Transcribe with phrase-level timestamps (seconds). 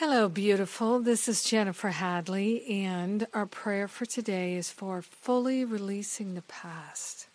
[0.00, 0.98] Hello, beautiful.
[1.00, 7.26] This is Jennifer Hadley, and our prayer for today is for fully releasing the past.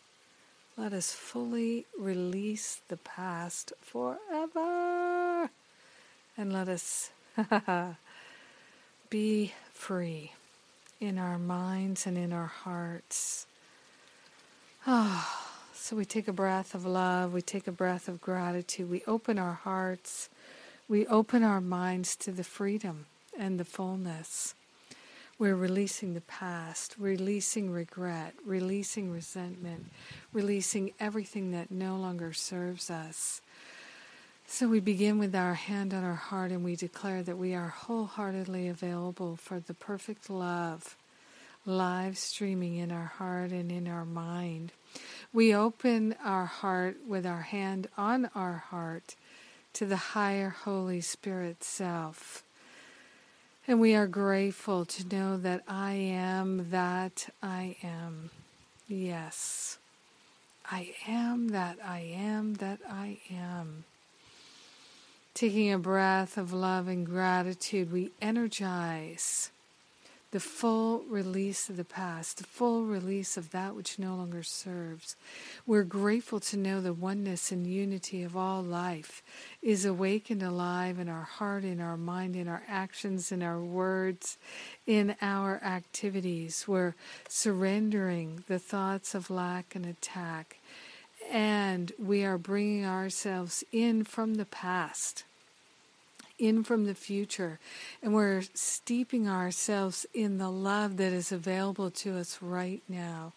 [0.76, 5.52] Let us fully release the past forever.
[6.36, 7.12] And let us
[9.12, 10.32] be free
[11.00, 13.46] in our minds and in our hearts.
[14.88, 15.46] Oh.
[15.86, 19.38] So we take a breath of love, we take a breath of gratitude, we open
[19.38, 20.30] our hearts,
[20.88, 23.06] we open our minds to the freedom
[23.38, 24.54] and the fullness.
[25.38, 29.88] We're releasing the past, releasing regret, releasing resentment,
[30.32, 33.42] releasing everything that no longer serves us.
[34.48, 37.70] So we begin with our hand on our heart and we declare that we are
[37.70, 40.96] wholeheartedly available for the perfect love
[41.66, 44.72] live streaming in our heart and in our mind.
[45.34, 49.16] We open our heart with our hand on our heart
[49.76, 52.44] to the higher Holy Spirit self.
[53.68, 58.30] And we are grateful to know that I am that I am.
[58.88, 59.78] Yes,
[60.72, 63.84] I am that I am that I am.
[65.34, 69.52] Taking a breath of love and gratitude, we energize
[70.36, 75.16] the full release of the past, the full release of that which no longer serves.
[75.66, 79.24] We're grateful to know the oneness and unity of all life
[79.62, 84.38] is awakened alive in our heart, in our mind, in our actions, in our words,
[84.86, 86.66] in our activities.
[86.68, 86.96] We're
[87.30, 90.58] surrendering the thoughts of lack and attack,
[91.32, 95.24] and we are bringing ourselves in from the past
[96.38, 97.60] in from the future.
[98.02, 103.34] And we're steeping ourselves in the love that is available to us right now.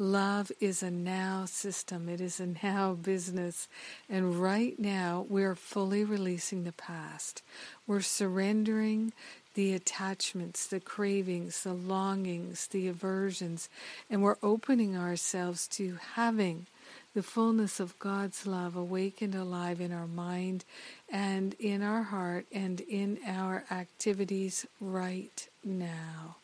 [0.00, 3.66] Love is a now system, it is a now business.
[4.08, 7.42] And right now, we're fully releasing the past.
[7.86, 9.12] We're surrendering
[9.54, 13.68] the attachments, the cravings, the longings, the aversions,
[14.08, 16.68] and we're opening ourselves to having
[17.18, 20.64] the fullness of God's love awakened alive in our mind
[21.08, 26.36] and in our heart and in our activities right now.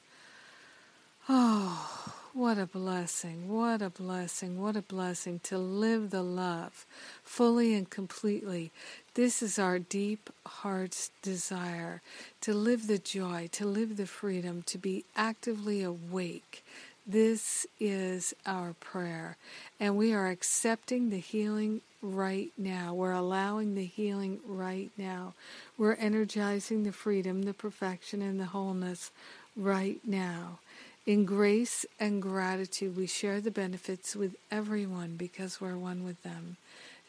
[1.29, 6.85] Oh, what a blessing, what a blessing, what a blessing to live the love
[7.23, 8.73] fully and completely.
[9.15, 12.03] This is our deep heart's desire
[12.41, 16.65] to live the joy, to live the freedom, to be actively awake.
[17.07, 19.37] This is our prayer,
[19.79, 22.95] and we are accepting the healing right now.
[22.95, 25.35] We're allowing the healing right now.
[25.77, 29.11] We're energizing the freedom, the perfection, and the wholeness
[29.55, 30.61] right now.
[31.05, 36.57] In grace and gratitude, we share the benefits with everyone because we're one with them.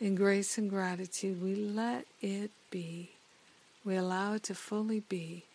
[0.02, 3.12] In grace and gratitude, we let it be.
[3.86, 5.46] We allow it to fully be.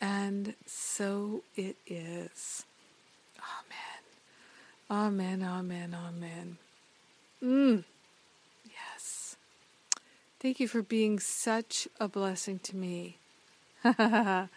[0.00, 2.64] And so it is.
[4.92, 5.42] Amen.
[5.42, 6.58] Amen, amen.
[7.42, 7.84] Mm.
[10.42, 13.16] Thank you for being such a blessing to me.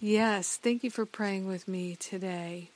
[0.00, 2.70] yes, thank you for praying with me today.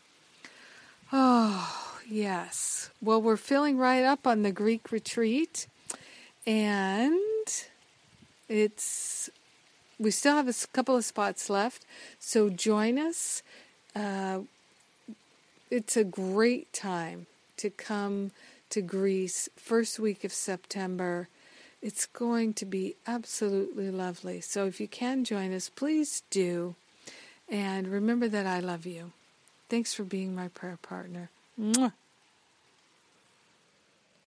[1.12, 2.90] Oh, yes.
[3.00, 5.68] Well, we're filling right up on the Greek retreat,
[6.44, 7.20] and
[8.48, 9.30] it's
[10.00, 11.86] we still have a couple of spots left,
[12.18, 13.44] so join us.
[13.94, 14.40] Uh,
[15.70, 17.26] it's a great time
[17.58, 18.30] to come
[18.70, 21.28] to Greece, first week of September
[21.80, 24.40] it's going to be absolutely lovely.
[24.40, 26.74] So if you can join us, please do.
[27.48, 29.12] And remember that I love you.
[29.68, 31.30] Thanks for being my prayer partner.
[31.60, 31.92] Mwah.